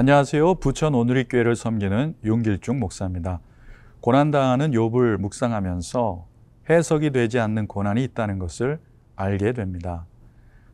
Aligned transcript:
안녕하세요. 0.00 0.54
부천 0.60 0.94
오누리 0.94 1.24
교회를 1.24 1.56
섬기는 1.56 2.18
윤길중 2.22 2.78
목사입니다. 2.78 3.40
고난 3.98 4.30
당하는 4.30 4.70
욥을 4.70 5.16
묵상하면서 5.16 6.24
해석이 6.70 7.10
되지 7.10 7.40
않는 7.40 7.66
고난이 7.66 8.04
있다는 8.04 8.38
것을 8.38 8.78
알게 9.16 9.54
됩니다. 9.54 10.06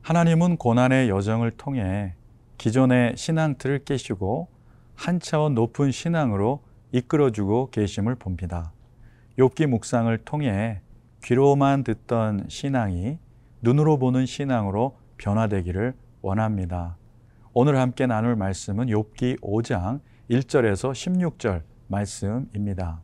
하나님은 0.03 0.59
고난의 0.59 1.09
여정을 1.09 1.53
통해 1.53 2.17
기존의 2.59 3.15
신앙 3.17 3.55
틀을 3.55 3.87
깨시고 3.87 4.49
한 4.95 5.21
차원 5.21 5.55
높은 5.55 5.91
신앙으로 5.91 6.63
이끌어주고 6.93 7.71
계심을 7.71 8.17
봅니다. 8.17 8.73
욥기 9.39 9.69
묵상을 9.69 10.15
통해 10.27 10.83
귀로만 11.23 11.83
듣던 11.83 12.45
신앙이 12.49 13.17
눈으로 13.63 13.97
보는 13.97 14.27
신앙으로 14.27 14.99
변화되기를 15.17 15.95
원합니다. 16.21 16.99
오늘 17.57 17.79
함께 17.79 18.05
나눌 18.09 18.35
말씀은 18.35 18.87
욥기 18.87 19.41
5장 19.41 20.01
1절에서 20.29 20.91
16절 20.91 21.63
말씀입니다. 21.87 23.01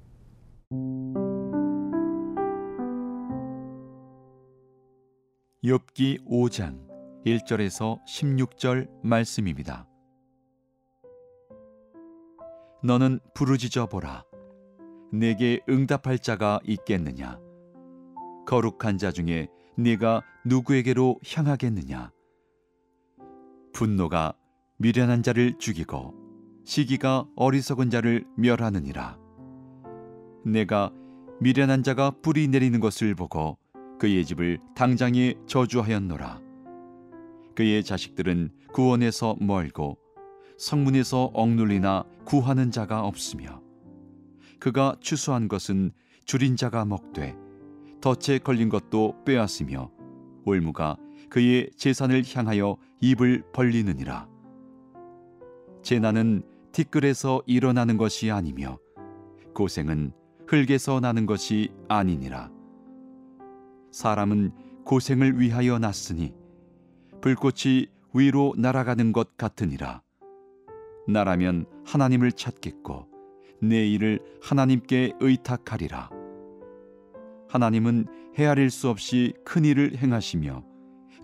욥기 5.63 6.27
5장 6.27 6.81
1절에서 7.25 8.05
16절 8.05 8.89
말씀입니다. 9.05 9.87
너는 12.83 13.21
부르짖어 13.35 13.87
보라. 13.87 14.25
내게 15.13 15.61
응답할 15.69 16.19
자가 16.19 16.59
있겠느냐? 16.65 17.39
거룩한 18.49 18.99
자 18.99 19.13
중에 19.13 19.47
네가 19.77 20.23
누구에게로 20.45 21.21
향하겠느냐? 21.25 22.11
분노가 23.73 24.35
미련한 24.83 25.23
자를 25.23 25.53
죽이고 25.59 26.15
시기가 26.65 27.27
어리석은 27.37 27.91
자를 27.91 28.25
멸하느니라. 28.39 29.19
내가 30.43 30.91
미련한 31.39 31.83
자가 31.83 32.11
뿌리 32.23 32.49
내리는 32.49 32.81
것을 32.81 33.15
보고 33.15 33.59
그의 33.99 34.25
집을 34.25 34.59
당장에 34.75 35.35
저주하였노라. 35.47 36.41
그의 37.55 37.85
자식들은 37.85 38.53
구원에서 38.73 39.37
멀고 39.39 39.99
성문에서 40.57 41.33
억눌리나 41.35 42.05
구하는 42.25 42.71
자가 42.71 43.05
없으며 43.05 43.61
그가 44.61 44.97
추수한 45.01 45.49
것은 45.49 45.91
줄인 46.25 46.57
자가 46.57 46.87
먹되 46.87 47.37
덫에 48.01 48.39
걸린 48.39 48.71
것도 48.71 49.25
빼앗으며 49.27 49.91
올무가 50.47 50.97
그의 51.29 51.69
재산을 51.77 52.23
향하여 52.35 52.79
입을 53.03 53.45
벌리느니라. 53.53 54.30
재난은 55.83 56.43
티끌에서 56.73 57.43
일어나는 57.47 57.97
것이 57.97 58.31
아니며 58.31 58.79
고생은 59.55 60.13
흙에서 60.47 61.01
나는 61.01 61.27
것이 61.27 61.71
아니니라. 61.89 62.51
사람은 63.93 64.53
고생을 64.85 65.41
위하여 65.41 65.79
났으니 65.79 66.35
불꽃이 67.21 67.87
위로 68.15 68.55
날아가는 68.57 69.13
것 69.13 69.37
같으니라. 69.37 70.03
나라면 71.09 71.67
하나님을 71.85 72.33
찾겠고 72.33 73.07
내 73.63 73.87
일을 73.89 74.21
하나님께 74.43 75.15
의탁하리라. 75.21 76.11
하나님은 77.49 78.07
헤아릴 78.39 78.71
수 78.71 78.89
없이 78.89 79.35
큰 79.45 79.65
일을 79.65 79.97
행하시며 79.97 80.65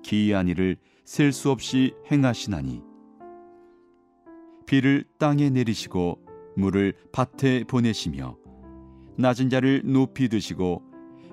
기이한 0.02 0.48
일을 0.48 0.76
셀 1.04 1.32
수 1.32 1.50
없이 1.50 1.94
행하시나니 2.10 2.82
비를 4.66 5.04
땅에 5.18 5.48
내리시고 5.48 6.18
물을 6.56 6.92
밭에 7.12 7.64
보내시며 7.64 8.36
낮은 9.16 9.48
자를 9.48 9.82
높이 9.84 10.28
드시고 10.28 10.82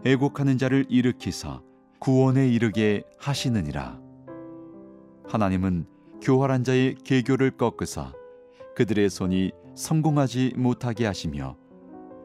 애곡하는 0.05 0.57
자를 0.57 0.85
일으키사 0.89 1.61
구원에 1.99 2.47
이르게 2.47 3.03
하시느니라. 3.17 3.99
하나님은 5.27 5.85
교활한 6.21 6.63
자의 6.63 6.95
계교를 7.03 7.51
꺾으사 7.51 8.13
그들의 8.75 9.09
손이 9.09 9.51
성공하지 9.75 10.53
못하게 10.55 11.05
하시며 11.05 11.57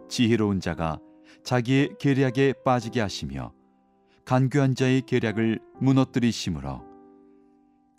지혜로운 0.09 0.61
자가 0.61 0.99
자기의 1.43 1.95
계략에 1.99 2.55
빠지게 2.65 3.01
하시며 3.01 3.53
간교한 4.25 4.75
자의 4.75 5.01
계략을 5.03 5.59
무너뜨리심으로 5.81 6.83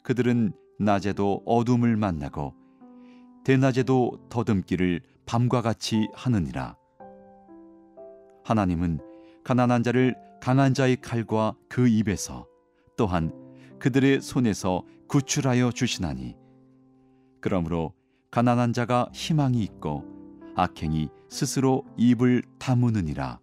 그들은 0.04 0.54
낮에도 0.78 1.42
어둠을 1.46 1.98
만나고 1.98 2.59
대낮에도 3.50 4.20
더듬기를 4.30 5.02
밤과 5.26 5.64
같이 5.64 6.08
하느니라 6.14 6.78
하나님은 8.44 9.00
가난한 9.44 9.82
자를 9.82 10.16
강한 10.40 10.76
자의 10.76 10.96
칼과 10.98 11.56
그 11.68 11.88
입에서 11.88 12.46
또한 12.96 13.34
그들의 13.80 14.22
손에서 14.22 14.84
구출하여 15.08 15.72
주시나니 15.72 16.36
그러므로 17.42 17.94
가난한 18.30 18.72
자가 18.72 19.10
희망이 19.14 19.64
있고 19.64 20.06
악행이 20.56 21.10
스스로 21.28 21.86
입을 21.98 22.44
다무느니라 22.60 23.40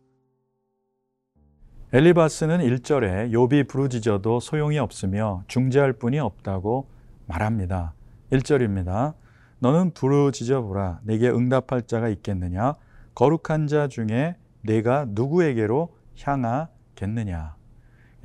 엘리바스는 1.92 2.58
1절에 2.58 3.32
욥이 3.32 3.66
부르짖어도 3.66 4.38
소용이 4.38 4.78
없으며 4.78 5.42
중재할 5.48 5.94
분이 5.94 6.20
없다고 6.20 6.86
말합니다. 7.26 7.94
1절입니다. 8.30 9.14
너는 9.58 9.92
부르짖어 9.92 10.62
보라 10.62 11.00
내게 11.02 11.30
응답할 11.30 11.82
자가 11.86 12.08
있겠느냐 12.08 12.74
거룩한 13.14 13.66
자 13.66 13.88
중에 13.88 14.36
내가 14.62 15.06
누구에게로 15.08 15.96
향하겠느냐 16.20 17.56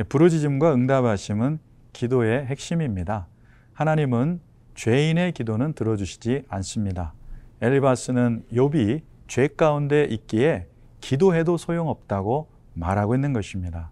부르짖음과 0.09 0.73
응답하심은 0.73 1.59
기도의 1.93 2.45
핵심입니다. 2.45 3.27
하나님은 3.73 4.39
죄인의 4.75 5.33
기도는 5.33 5.73
들어주시지 5.73 6.45
않습니다. 6.47 7.13
엘리바스는 7.61 8.45
욥이 8.53 9.01
죄 9.27 9.47
가운데 9.47 10.05
있기에 10.05 10.67
기도해도 10.99 11.57
소용없다고 11.57 12.47
말하고 12.73 13.15
있는 13.15 13.33
것입니다. 13.33 13.91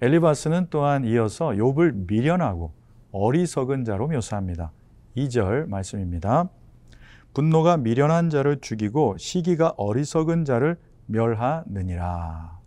엘리바스는 0.00 0.68
또한 0.70 1.04
이어서 1.04 1.48
욥을 1.50 2.06
미련하고 2.06 2.72
어리석은 3.12 3.84
자로 3.84 4.08
묘사합니다. 4.08 4.72
2절 5.16 5.68
말씀입니다. 5.68 6.48
분노가 7.32 7.76
미련한 7.76 8.30
자를 8.30 8.60
죽이고 8.60 9.16
시기가 9.18 9.74
어리석은 9.76 10.44
자를 10.44 10.76
멸하느니라. 11.06 12.58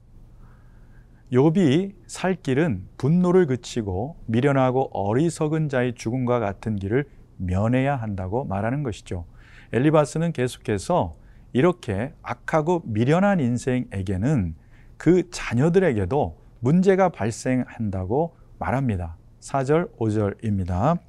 욥이 1.31 1.93
살 2.05 2.35
길은 2.35 2.87
분노를 2.97 3.47
그치고 3.47 4.17
미련하고 4.27 4.89
어리석은 4.93 5.69
자의 5.69 5.95
죽음과 5.95 6.39
같은 6.39 6.75
길을 6.75 7.05
면해야 7.37 7.95
한다고 7.95 8.45
말하는 8.45 8.83
것이죠. 8.83 9.25
엘리바스는 9.73 10.31
계속해서 10.31 11.15
이렇게 11.51 12.13
악하고 12.21 12.83
미련한 12.85 13.39
인생에게는 13.39 14.55
그 14.97 15.29
자녀들에게도 15.31 16.37
문제가 16.59 17.09
발생한다고 17.09 18.35
말합니다. 18.59 19.17
4절, 19.39 19.91
5절입니다. 19.97 20.99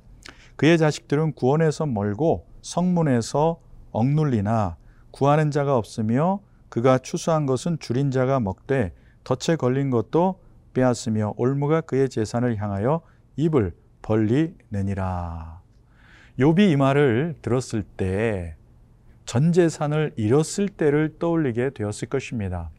그의 0.56 0.78
자식들은 0.78 1.34
구원에서 1.34 1.86
멀고 1.86 2.46
성문에서 2.64 3.60
억눌리나 3.92 4.76
구하는 5.10 5.50
자가 5.50 5.76
없으며 5.76 6.40
그가 6.68 6.98
추수한 6.98 7.46
것은 7.46 7.78
줄인 7.78 8.10
자가 8.10 8.40
먹되 8.40 8.92
덫에 9.22 9.56
걸린 9.56 9.90
것도 9.90 10.40
빼앗으며 10.72 11.34
올무가 11.36 11.80
그의 11.80 12.08
재산을 12.08 12.56
향하여 12.60 13.00
입을 13.36 13.72
벌리느니라. 14.02 15.60
욥이 16.38 16.72
이 16.72 16.76
말을 16.76 17.36
들었을 17.40 17.84
때 17.84 18.56
전 19.26 19.52
재산을 19.52 20.12
잃었을 20.16 20.68
때를 20.68 21.18
떠올리게 21.18 21.70
되었을 21.70 22.08
것입니다. 22.08 22.70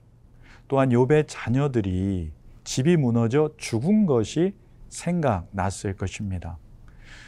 또한 0.68 0.90
욥의 0.90 1.26
자녀들이 1.28 2.32
집이 2.64 2.98
무너져 2.98 3.52
죽은 3.58 4.06
것이 4.06 4.54
생각났을 4.90 5.96
것입니다. 5.96 6.58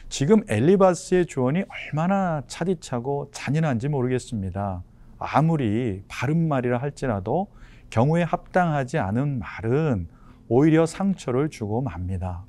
지금 0.10 0.42
엘리바스의 0.48 1.26
조언이 1.26 1.64
얼마나 1.68 2.42
차디차고 2.48 3.30
잔인한지 3.32 3.90
모르겠습니다. 3.90 4.84
아무리 5.20 6.04
바른 6.08 6.48
말이라 6.48 6.78
할지라도 6.78 7.48
경우에 7.90 8.24
합당하지 8.24 9.00
않은 9.00 9.40
말은 9.40 10.08
오히려 10.48 10.86
상처를 10.86 11.50
주고 11.50 11.82
맙니다. 11.82 12.46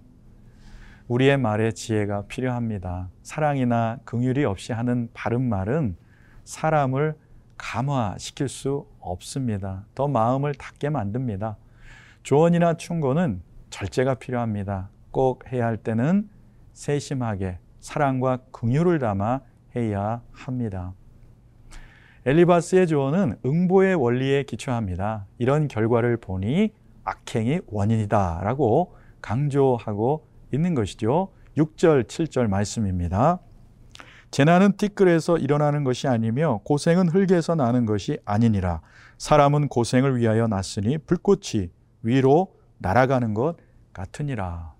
우리의 1.08 1.36
말에 1.36 1.72
지혜가 1.72 2.26
필요합니다. 2.28 3.08
사랑이나 3.22 3.98
긍휼이 4.04 4.44
없이 4.44 4.72
하는 4.72 5.08
바른 5.12 5.48
말은 5.48 5.96
사람을 6.44 7.16
감화시킬 7.56 8.48
수 8.48 8.86
없습니다. 9.00 9.84
더 9.96 10.06
마음을 10.06 10.54
닫게 10.54 10.90
만듭니다. 10.90 11.56
조언이나 12.22 12.74
충고는 12.74 13.42
절제가 13.70 14.14
필요합니다. 14.14 14.90
꼭 15.10 15.50
해야 15.52 15.66
할 15.66 15.76
때는 15.76 16.28
세심하게 16.78 17.58
사랑과 17.80 18.38
긍휼을 18.52 19.00
담아 19.00 19.40
회개해야 19.74 20.22
합니다. 20.30 20.94
엘리바스의 22.24 22.86
조언은 22.86 23.38
응보의 23.44 23.96
원리에 23.96 24.44
기초합니다. 24.44 25.26
이런 25.38 25.66
결과를 25.66 26.18
보니 26.18 26.72
악행이 27.02 27.62
원인이다 27.66 28.42
라고 28.44 28.94
강조하고 29.20 30.28
있는 30.52 30.74
것이죠. 30.74 31.32
6절, 31.56 32.04
7절 32.04 32.46
말씀입니다. 32.46 33.40
재난은 34.30 34.76
티끌에서 34.76 35.36
일어나는 35.38 35.82
것이 35.82 36.06
아니며 36.06 36.60
고생은 36.62 37.08
흙에서 37.08 37.56
나는 37.56 37.86
것이 37.86 38.18
아니니라. 38.24 38.82
사람은 39.16 39.66
고생을 39.66 40.16
위하여 40.16 40.46
났으니 40.46 40.98
불꽃이 40.98 41.70
위로 42.02 42.54
날아가는 42.78 43.34
것 43.34 43.56
같으니라. 43.92 44.77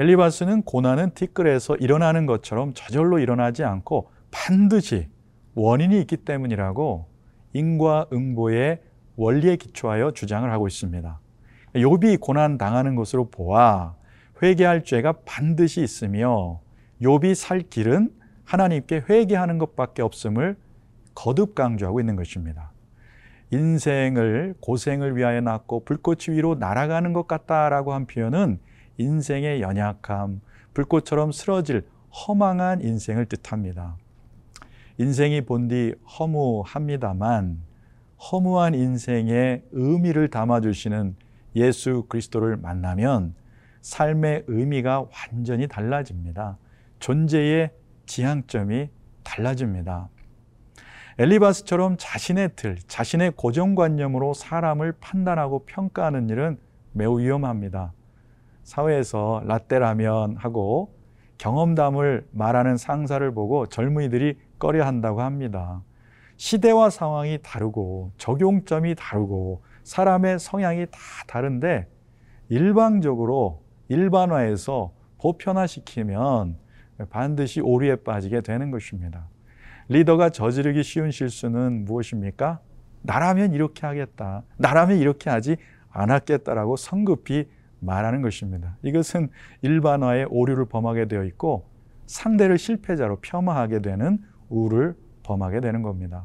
엘리바스는 0.00 0.62
고난은 0.62 1.10
티끌에서 1.10 1.74
일어나는 1.74 2.26
것처럼 2.26 2.72
저절로 2.72 3.18
일어나지 3.18 3.64
않고 3.64 4.10
반드시 4.30 5.08
원인이 5.56 5.98
있기 6.02 6.18
때문이라고 6.18 7.06
인과응보의 7.52 8.80
원리에 9.16 9.56
기초하여 9.56 10.12
주장을 10.12 10.48
하고 10.52 10.68
있습니다. 10.68 11.18
욥이 11.74 12.20
고난 12.20 12.58
당하는 12.58 12.94
것으로 12.94 13.28
보아 13.28 13.96
회개할 14.40 14.84
죄가 14.84 15.14
반드시 15.24 15.82
있으며 15.82 16.60
욥이 17.02 17.34
살 17.34 17.62
길은 17.62 18.12
하나님께 18.44 19.02
회개하는 19.10 19.58
것밖에 19.58 20.02
없음을 20.02 20.56
거듭 21.16 21.56
강조하고 21.56 21.98
있는 21.98 22.14
것입니다. 22.14 22.70
인생을 23.50 24.54
고생을 24.60 25.16
위하여 25.16 25.40
낳고 25.40 25.84
불꽃이 25.84 26.36
위로 26.36 26.54
날아가는 26.54 27.12
것 27.12 27.26
같다라고 27.26 27.94
한 27.94 28.06
표현은 28.06 28.60
인생의 28.98 29.62
연약함, 29.62 30.40
불꽃처럼 30.74 31.32
쓰러질 31.32 31.86
허망한 32.12 32.82
인생을 32.82 33.26
뜻합니다. 33.26 33.96
인생이 34.98 35.42
본디 35.42 35.94
허무합니다만 36.18 37.62
허무한 38.18 38.74
인생의 38.74 39.62
의미를 39.70 40.28
담아주시는 40.28 41.16
예수 41.56 42.04
그리스도를 42.08 42.56
만나면 42.56 43.34
삶의 43.80 44.44
의미가 44.48 45.06
완전히 45.12 45.68
달라집니다. 45.68 46.58
존재의 46.98 47.70
지향점이 48.06 48.90
달라집니다. 49.22 50.08
엘리바스처럼 51.18 51.96
자신의 51.98 52.50
틀, 52.56 52.76
자신의 52.86 53.32
고정관념으로 53.36 54.34
사람을 54.34 54.92
판단하고 55.00 55.64
평가하는 55.66 56.28
일은 56.28 56.58
매우 56.92 57.20
위험합니다. 57.20 57.92
사회에서 58.68 59.42
라떼라면 59.46 60.36
하고 60.36 60.94
경험담을 61.38 62.26
말하는 62.32 62.76
상사를 62.76 63.32
보고 63.32 63.66
젊은이들이 63.66 64.36
꺼려 64.58 64.84
한다고 64.84 65.22
합니다. 65.22 65.82
시대와 66.36 66.90
상황이 66.90 67.38
다르고 67.42 68.12
적용점이 68.18 68.94
다르고 68.94 69.62
사람의 69.84 70.38
성향이 70.38 70.84
다 70.90 70.98
다른데 71.26 71.88
일방적으로 72.50 73.62
일반화해서 73.88 74.92
보편화시키면 75.16 76.58
반드시 77.08 77.62
오류에 77.62 77.96
빠지게 77.96 78.42
되는 78.42 78.70
것입니다. 78.70 79.28
리더가 79.88 80.28
저지르기 80.28 80.82
쉬운 80.82 81.10
실수는 81.10 81.86
무엇입니까? 81.86 82.60
나라면 83.00 83.54
이렇게 83.54 83.86
하겠다. 83.86 84.42
나라면 84.58 84.98
이렇게 84.98 85.30
하지 85.30 85.56
않았겠다라고 85.90 86.76
성급히 86.76 87.48
말하는 87.80 88.22
것입니다. 88.22 88.76
이것은 88.82 89.28
일반화의 89.62 90.26
오류를 90.30 90.66
범하게 90.66 91.06
되어 91.06 91.24
있고 91.24 91.68
상대를 92.06 92.58
실패자로 92.58 93.20
폄하하게 93.20 93.80
되는 93.80 94.18
우를 94.48 94.96
범하게 95.22 95.60
되는 95.60 95.82
겁니다. 95.82 96.24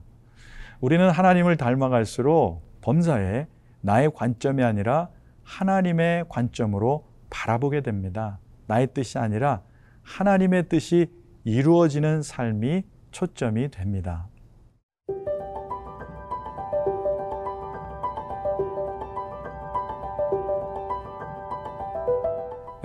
우리는 0.81 1.09
하나님을 1.09 1.57
닮아갈수록 1.57 2.61
범사에 2.81 3.47
나의 3.81 4.11
관점이 4.13 4.63
아니라 4.63 5.09
하나님의 5.44 6.25
관점으로 6.29 7.05
바라보게 7.29 7.81
됩니다. 7.81 8.39
나의 8.67 8.88
뜻이 8.94 9.17
아니라 9.17 9.61
하나님의 10.03 10.69
뜻이 10.69 11.11
이루어지는 11.44 12.21
삶이 12.21 12.83
초점이 13.11 13.69
됩니다. 13.71 14.27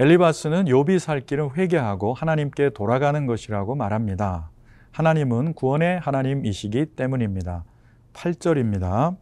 엘리바스는 0.00 0.66
욥이 0.66 1.00
살 1.00 1.20
길은 1.20 1.56
회개하고 1.56 2.14
하나님께 2.14 2.70
돌아가는 2.70 3.26
것이라고 3.26 3.74
말합니다. 3.74 4.48
하나님은 4.92 5.54
구원의 5.54 5.98
하나님이시기 5.98 6.86
때문입니다. 6.94 7.64
8절입니다. 8.12 9.16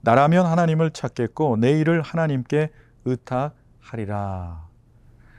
나라면 0.00 0.46
하나님을 0.46 0.92
찾겠고 0.92 1.58
내 1.58 1.78
일을 1.78 2.00
하나님께 2.00 2.70
의탁하리라. 3.04 4.66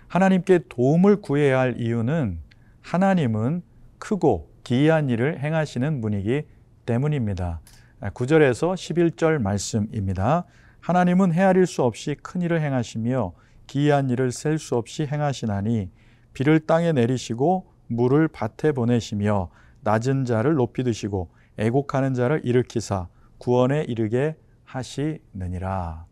하나님께 0.09 0.59
도움을 0.69 1.21
구해야 1.21 1.59
할 1.59 1.81
이유는 1.81 2.37
하나님은 2.83 3.63
크고 3.97 4.51
기이한 4.63 5.09
일을 5.09 5.39
행하시는 5.39 6.01
분이기 6.01 6.43
때문입니다. 6.85 7.61
9절에서 8.01 8.75
11절 8.75 9.41
말씀입니다. 9.41 10.45
하나님은 10.81 11.33
헤아릴 11.33 11.65
수 11.65 11.81
없이 11.81 12.15
큰 12.21 12.43
일을 12.43 12.61
행하시며 12.61 13.33
기이한 13.67 14.09
일을 14.09 14.31
셀 14.31 14.57
수 14.57 14.75
없이 14.75 15.05
행하시나니 15.05 15.91
비를 16.33 16.59
땅에 16.59 16.91
내리시고 16.91 17.71
물을 17.87 18.27
밭에 18.27 18.71
보내시며 18.71 19.49
낮은 19.81 20.25
자를 20.25 20.55
높이 20.55 20.83
드시고 20.83 21.29
애곡하는 21.57 22.13
자를 22.13 22.41
일으키사 22.43 23.07
구원에 23.37 23.83
이르게 23.83 24.35
하시느니라. 24.63 26.05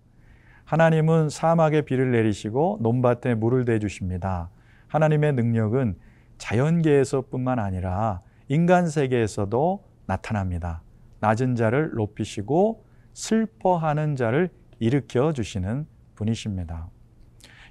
하나님은 0.66 1.30
사막에 1.30 1.81
비를 1.81 2.12
내리시고 2.12 2.80
논밭에 2.81 3.36
물을 3.36 3.66
대 3.66 3.80
주십니다. 3.80 4.50
하나님의 4.88 5.34
능력은 5.34 5.98
자연계에서뿐만 6.38 7.59
아니라 7.59 8.21
인간 8.47 8.90
세계에서도 8.90 9.83
나타납니다. 10.06 10.81
낮은 11.19 11.56
자를 11.56 11.92
높이시고 11.95 12.83
슬퍼하는 13.14 14.16
자를 14.16 14.50
일으켜 14.80 15.33
주시는 15.33 15.88
분이십니다. 16.16 16.90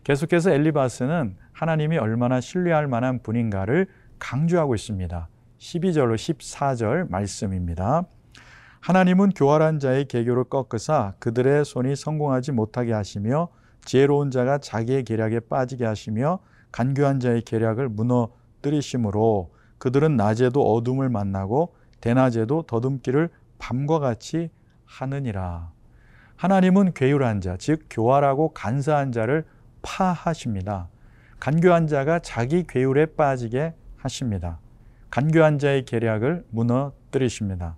계속해서 0.05 0.51
엘리바스는 0.51 1.37
하나님이 1.53 1.97
얼마나 1.97 2.39
신뢰할 2.39 2.87
만한 2.89 3.23
분인가를 3.23 3.87
강조하고 4.19 4.75
있습니다. 4.75 5.29
12절로 5.59 6.15
14절 6.15 7.09
말씀입니다. 7.11 8.05
하나님은 8.81 9.31
교활한 9.31 9.79
자의 9.79 10.05
계교를 10.05 10.45
꺾으사 10.45 11.15
그들의 11.21 11.65
손이 11.65 11.97
성공하지 11.97 12.53
못하게 12.53 12.93
하시며 12.93 13.49
지혜로운 13.87 14.31
자가 14.31 14.59
자기의 14.59 15.05
계략에 15.05 15.41
빠지게 15.41 15.87
하시며 15.87 16.41
간교한 16.71 17.19
자의 17.19 17.41
계략을 17.41 17.89
무너뜨리심으로 17.89 19.55
그들은 19.79 20.19
낮에도 20.19 20.75
어둠을 20.75 21.09
만나고 21.09 21.77
대낮에도 22.03 22.65
더듬기를 22.65 23.31
밤과 23.59 24.01
같이 24.01 24.51
하느니라. 24.85 25.73
하나님은 26.37 26.93
괴율한 26.93 27.41
자, 27.41 27.57
즉 27.57 27.87
교활하고 27.89 28.53
간사한 28.53 29.13
자를 29.13 29.47
파하십니다. 29.85 30.89
간교한 31.39 31.87
자가 31.87 32.19
자기 32.19 32.65
괴율에 32.67 33.07
빠지게 33.07 33.75
하십니다. 33.97 34.59
간교한 35.11 35.59
자의 35.59 35.85
계략을 35.85 36.45
무너뜨리십니다. 36.51 37.77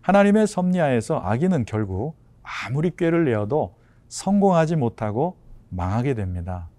하나님의 0.00 0.46
섭리하에서 0.46 1.20
악인은 1.20 1.66
결국 1.66 2.16
아무리 2.42 2.90
꾀를 2.96 3.24
내어도 3.24 3.74
성공하지 4.08 4.76
못하고 4.76 5.36
망하게 5.68 6.14
됩니다. 6.14 6.70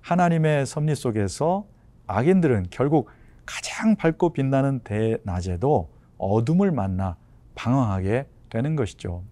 하나님의 0.00 0.64
섭리 0.64 0.94
속에서 0.94 1.66
악인들은 2.06 2.66
결국 2.70 3.10
가장 3.44 3.96
밝고 3.96 4.32
빛나는 4.32 4.80
대낮에도 4.80 5.90
어둠을 6.18 6.72
만나 6.72 7.16
방황하게 7.54 8.26
되는 8.48 8.76
것이죠. 8.76 9.24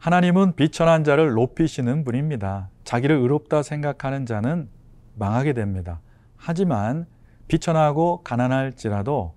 하나님은 0.00 0.56
비천한 0.56 1.04
자를 1.04 1.34
높이시는 1.34 2.04
분입니다. 2.04 2.70
자기를 2.84 3.16
의롭다 3.16 3.62
생각하는 3.62 4.24
자는 4.24 4.70
망하게 5.14 5.52
됩니다. 5.52 6.00
하지만 6.38 7.04
비천하고 7.48 8.22
가난할지라도 8.24 9.34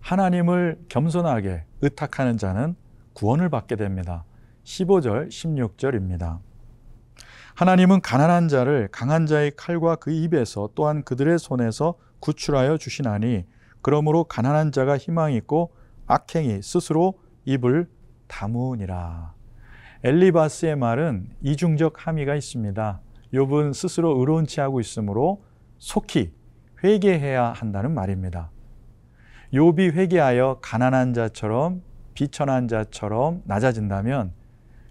하나님을 0.00 0.80
겸손하게 0.88 1.62
의탁하는 1.82 2.38
자는 2.38 2.74
구원을 3.12 3.50
받게 3.50 3.76
됩니다. 3.76 4.24
15절, 4.64 5.28
16절입니다. 5.28 6.40
하나님은 7.54 8.00
가난한 8.00 8.48
자를 8.48 8.88
강한 8.90 9.26
자의 9.26 9.52
칼과 9.56 9.94
그 9.94 10.10
입에서 10.10 10.70
또한 10.74 11.04
그들의 11.04 11.38
손에서 11.38 11.94
구출하여 12.18 12.78
주시나니 12.78 13.44
그러므로 13.80 14.24
가난한 14.24 14.72
자가 14.72 14.98
희망이 14.98 15.36
있고 15.36 15.72
악행이 16.08 16.62
스스로 16.62 17.20
입을 17.44 17.88
다무니라. 18.26 19.39
엘리바스의 20.02 20.76
말은 20.76 21.28
이중적 21.42 22.06
함의가 22.06 22.34
있습니다. 22.34 23.00
욥은 23.34 23.74
스스로 23.74 24.18
의로운 24.18 24.46
치 24.46 24.60
하고 24.60 24.80
있으므로 24.80 25.42
속히 25.76 26.32
회개해야 26.82 27.52
한다는 27.52 27.92
말입니다. 27.92 28.50
욥이 29.52 29.92
회개하여 29.92 30.60
가난한 30.62 31.12
자처럼 31.12 31.82
비천한 32.14 32.66
자처럼 32.66 33.42
낮아진다면 33.44 34.32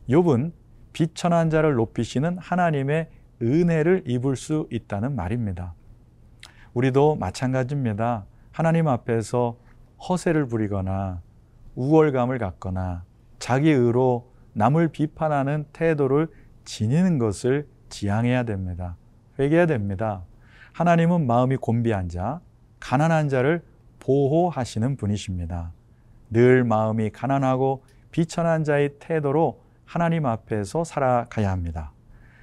욥은 0.10 0.52
비천한 0.94 1.50
자를 1.50 1.74
높이시는 1.74 2.38
하나님의 2.38 3.10
은혜를 3.42 4.04
입을 4.06 4.36
수 4.36 4.68
있다는 4.72 5.16
말입니다. 5.16 5.74
우리도 6.76 7.16
마찬가지입니다. 7.16 8.26
하나님 8.52 8.88
앞에서 8.88 9.58
허세를 10.08 10.48
부리거나 10.48 11.22
우월감을 11.74 12.38
갖거나 12.38 13.06
자기 13.40 13.72
의로 13.72 14.29
남을 14.60 14.90
비판하는 14.90 15.64
태도를 15.72 16.28
지니는 16.66 17.18
것을 17.18 17.66
지양해야 17.88 18.44
됩니다. 18.44 18.98
회개해야 19.40 19.66
됩니다. 19.66 20.26
하나님은 20.74 21.26
마음이 21.26 21.56
곤비한 21.56 22.10
자, 22.10 22.42
가난한 22.82 23.30
자를 23.30 23.64
보호하시는 24.00 24.98
분이십니다. 24.98 25.72
늘 26.30 26.66
마음이 26.66 27.10
가난하고 27.10 27.86
비천한 28.12 28.66
자의 28.66 28.90
태도로 29.00 29.64
하나님 29.86 30.26
앞에서 30.26 30.84
살아가야 30.84 31.50
합니다. 31.50 31.94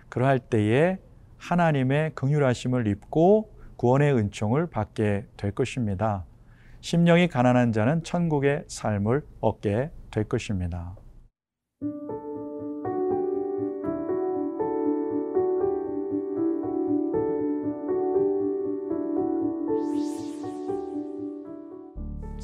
그러할 0.08 0.38
때에 0.38 0.98
하나님의 1.36 2.12
긍휼하심을 2.14 2.86
입고 2.86 3.52
구원의 3.76 4.14
은총을 4.14 4.68
받게 4.68 5.26
될 5.36 5.50
것입니다. 5.50 6.24
심령이 6.80 7.28
가난한 7.28 7.72
자는 7.72 8.02
천국의 8.04 8.64
삶을 8.68 9.22
얻게 9.40 9.90
될 10.10 10.24
것입니다. 10.24 10.96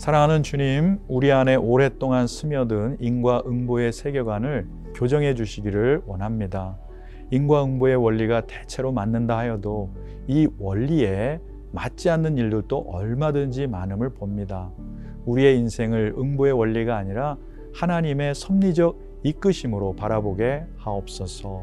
사랑하는 0.03 0.43
주님, 0.43 0.99
우리 1.07 1.31
안에 1.31 1.55
오랫동안 1.55 2.27
스며든 2.27 2.97
인과응보의 2.99 3.93
세계관을 3.93 4.67
교정해 4.97 5.37
주시기를 5.37 6.03
원합니다. 6.07 6.77
인과응보의 7.31 7.95
원리가 7.95 8.49
대체로 8.49 8.91
맞는다 8.91 9.39
하여도 9.39 9.95
이 10.27 10.49
원리에 10.59 11.39
맞지 11.71 12.11
않는 12.11 12.37
일들도 12.37 12.79
얼마든지 12.89 13.69
많음을 13.69 14.13
봅니다. 14.15 14.73
우리의 15.25 15.57
인생을 15.59 16.17
응보의 16.19 16.53
원리가 16.53 16.97
아니라 16.97 17.39
하나님의 17.73 18.35
섭리적 18.35 18.99
이끄심으로 19.23 19.95
바라보게 19.95 20.65
하옵소서. 20.79 21.63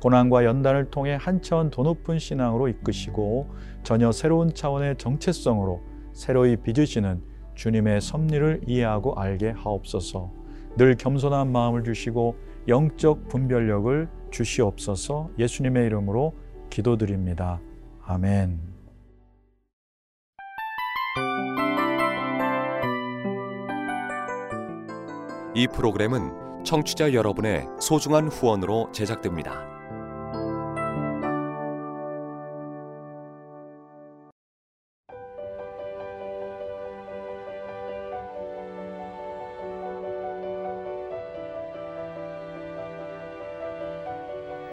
고난과 0.00 0.44
연단을 0.44 0.92
통해 0.92 1.18
한차원 1.20 1.70
더 1.72 1.82
높은 1.82 2.20
신앙으로 2.20 2.68
이끄시고 2.68 3.48
전혀 3.82 4.12
새로운 4.12 4.54
차원의 4.54 4.96
정체성으로 4.96 5.80
새로이 6.12 6.54
빚으시는 6.54 7.29
주님의 7.54 8.00
섭리를 8.00 8.62
이해하고 8.66 9.14
알게 9.14 9.50
하옵소서. 9.50 10.30
늘 10.76 10.96
겸손한 10.96 11.50
마음을 11.50 11.84
주시고 11.84 12.36
영적 12.68 13.28
분별력을 13.28 14.08
주시옵소서. 14.30 15.30
예수님의 15.38 15.86
이름으로 15.86 16.34
기도드립니다. 16.70 17.60
아멘. 18.04 18.60
이 25.54 25.66
프로그램은 25.66 26.64
청취자 26.64 27.12
여러분의 27.12 27.66
소중한 27.80 28.28
후원으로 28.28 28.92
제작됩니다. 28.92 29.79